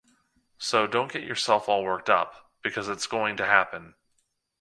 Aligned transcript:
So 0.57 0.87
don't 0.87 1.11
get 1.11 1.21
yourself 1.21 1.69
all 1.69 1.83
worked 1.83 2.09
up, 2.09 2.49
because 2.63 2.89
it's 2.89 3.05
going 3.05 3.37
to 3.37 3.45
happen. 3.45 3.93